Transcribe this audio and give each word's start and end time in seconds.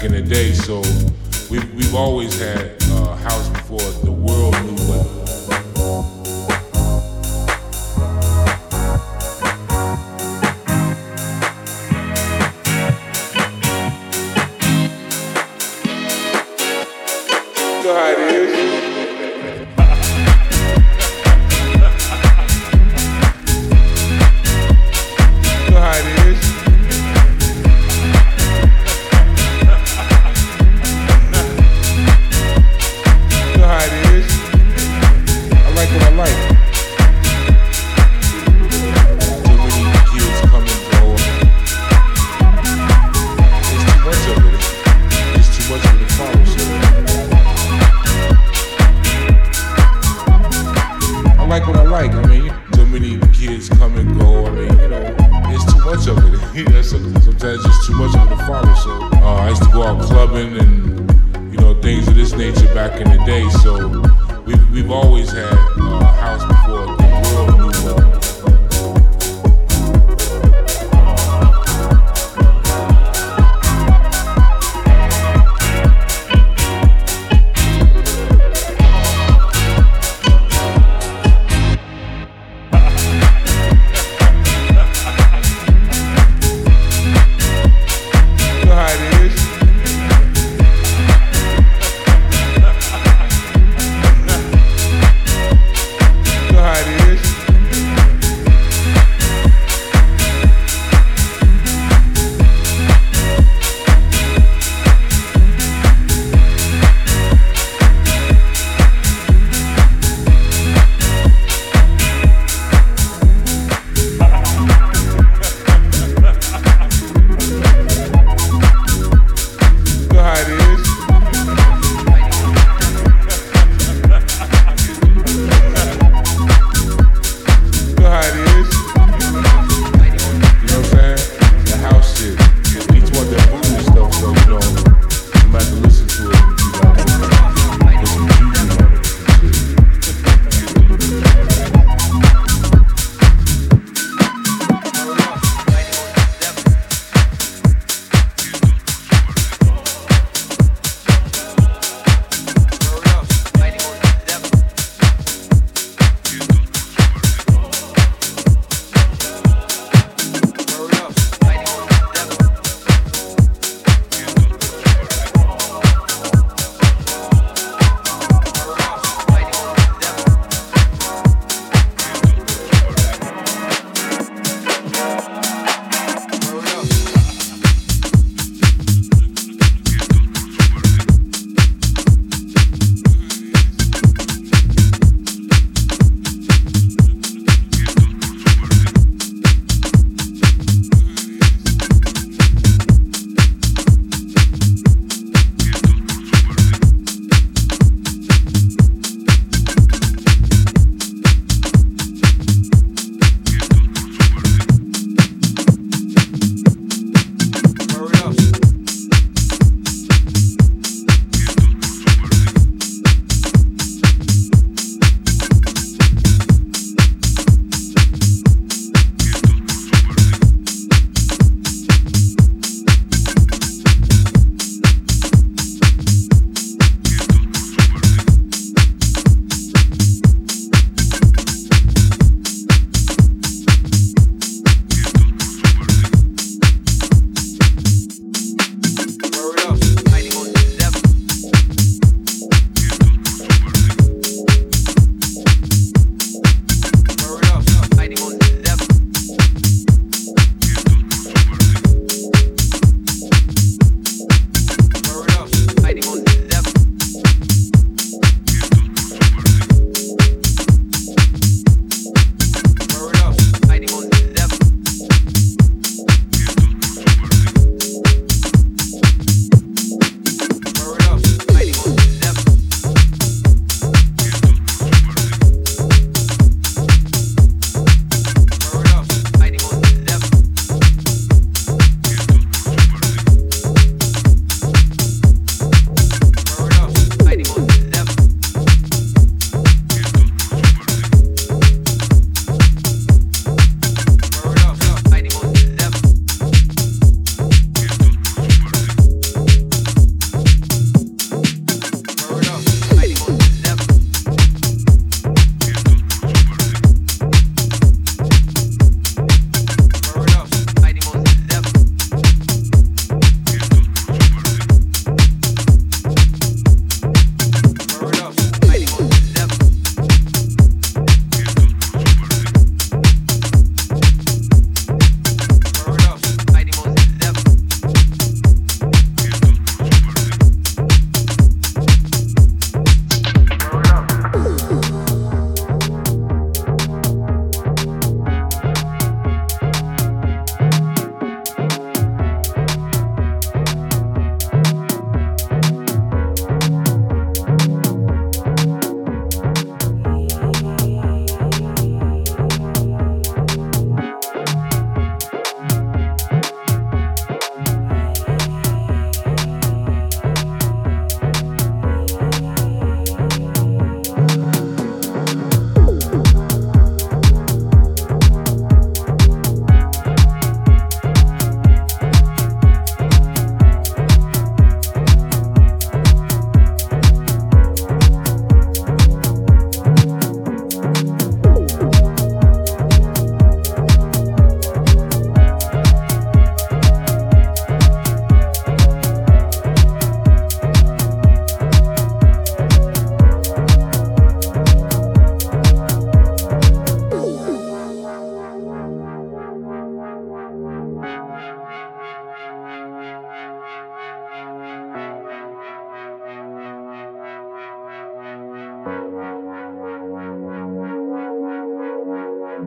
back 0.00 0.06
in 0.06 0.12
the 0.12 0.22
day. 0.22 0.39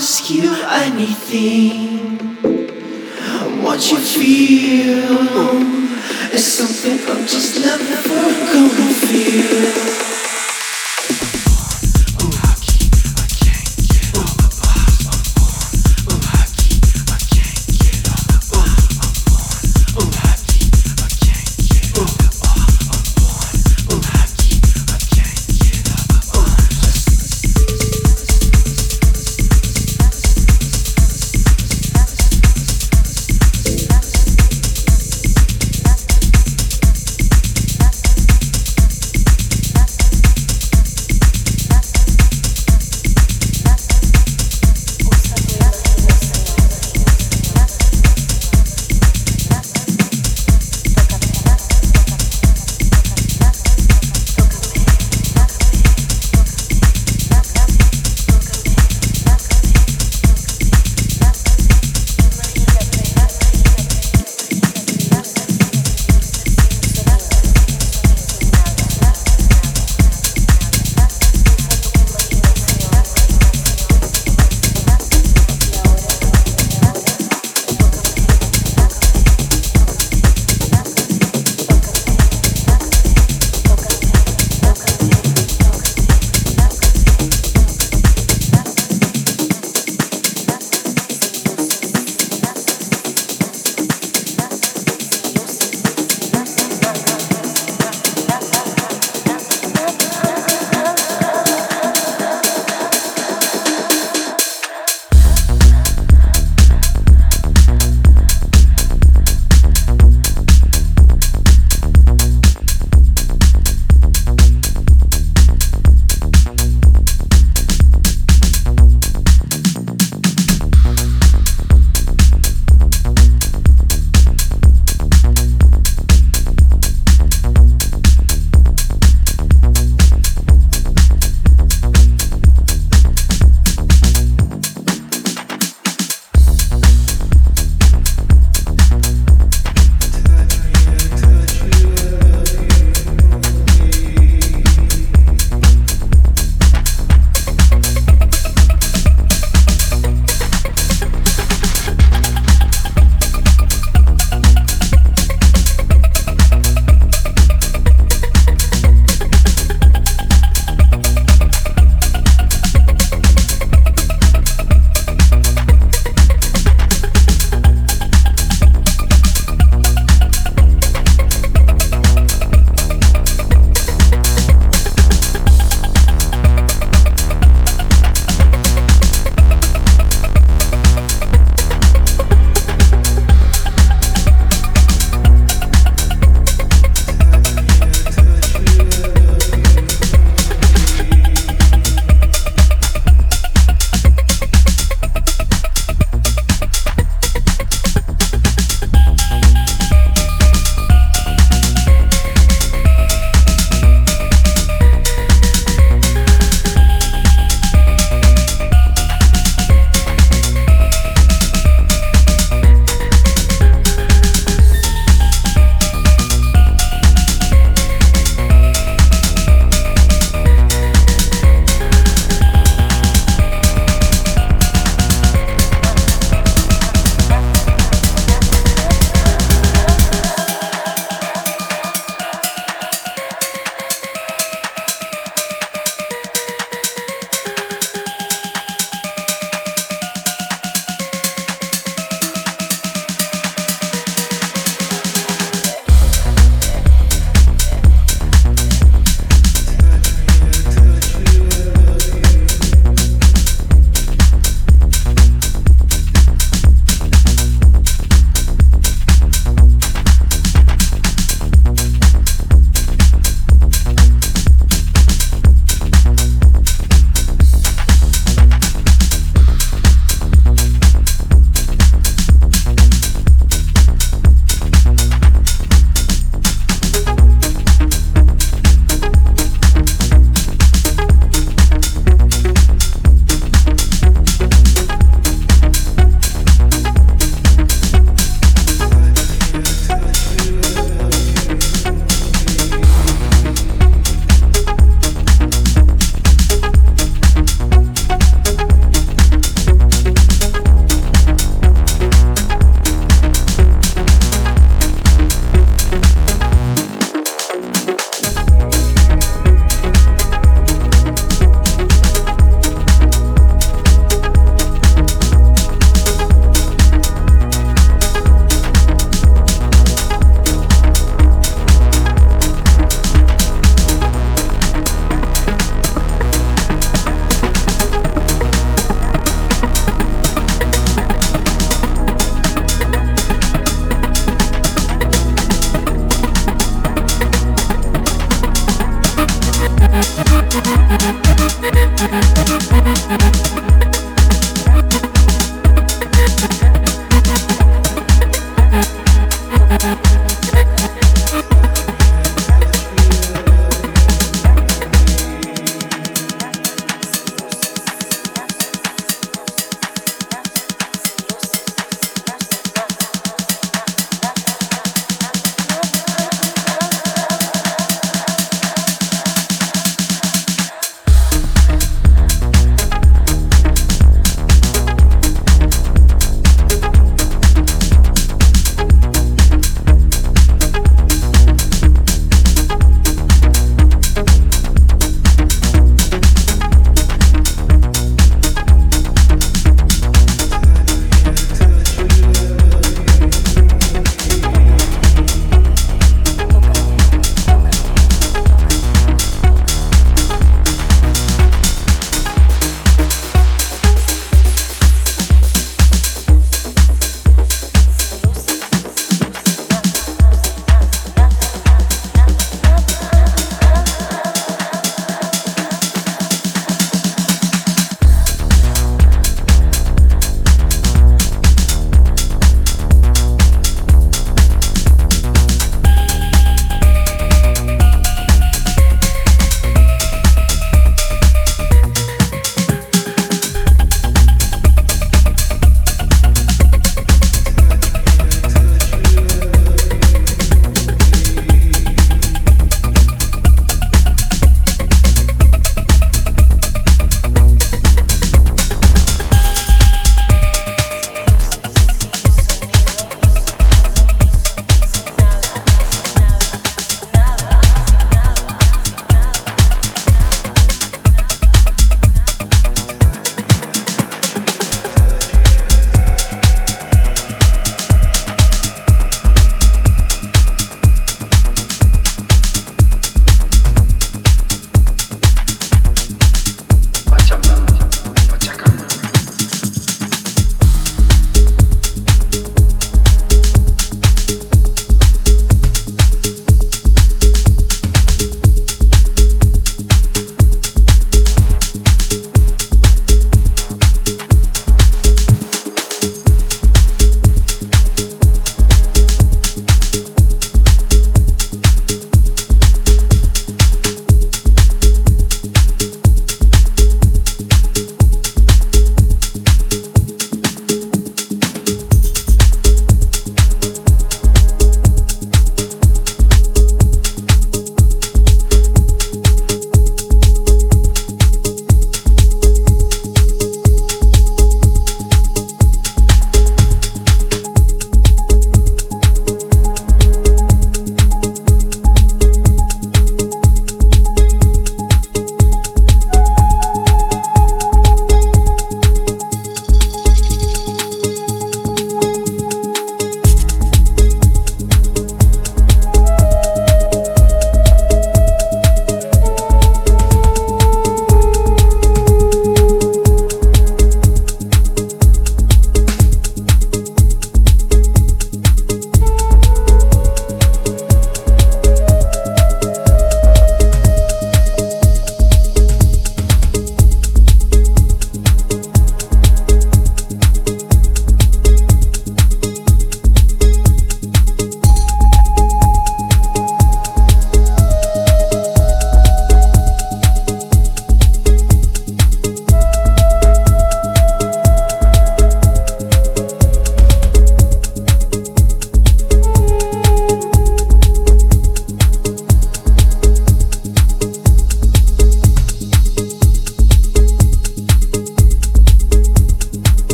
ask 0.00 0.30
you 0.30 0.50
anything. 0.64 2.16
What 3.62 3.90
you 3.90 3.98
feel 3.98 5.28
is 6.32 6.46
something 6.56 6.98
I'm 7.06 7.26
just 7.26 7.60
never 7.60 8.00
gonna 8.50 8.94
feel. 8.94 10.09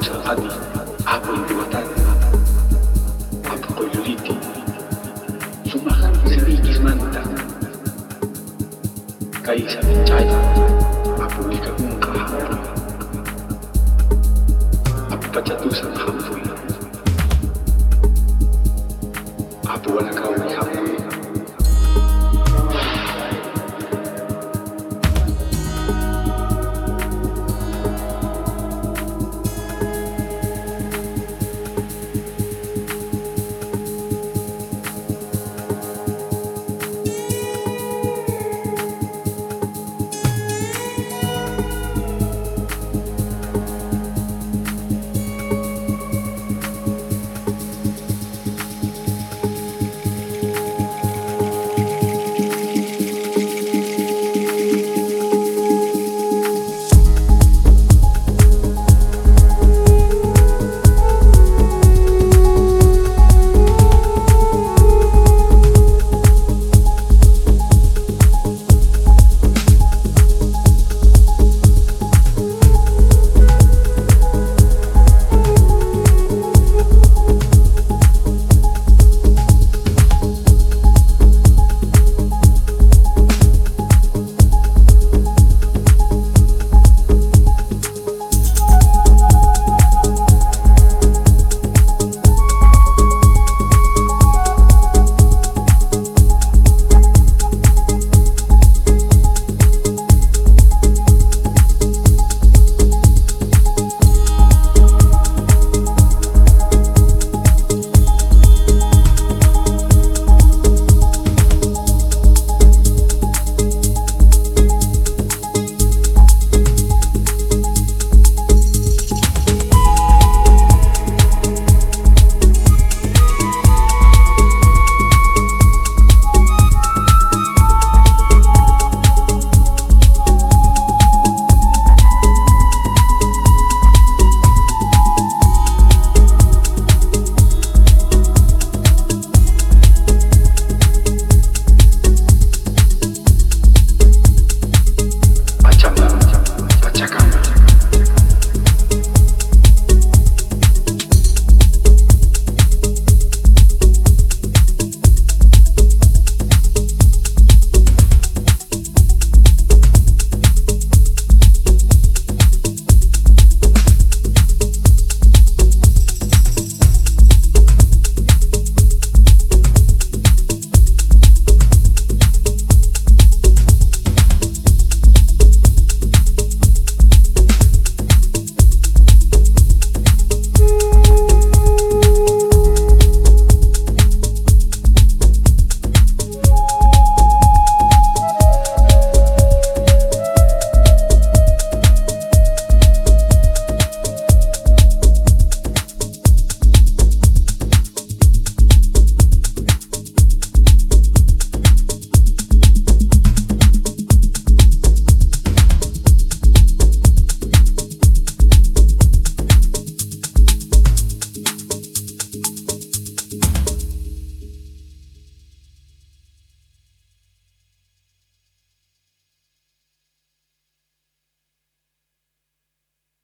nostra 0.00 0.20
famiglia 0.22 0.56
ha 1.04 1.20
contribuito 1.20 1.76
a 1.76 3.56
proprio 3.58 4.16
su 5.64 5.78
Mahan 5.82 6.26
se 6.26 6.36
vi 6.36 6.58
dismanta 6.60 7.22
Kaisa 9.42 9.80
Vichaya 9.80 10.38
ha 11.18 11.26
pubblicato 11.26 11.82
un 11.82 11.98
cahara 11.98 12.58
ha 15.10 15.16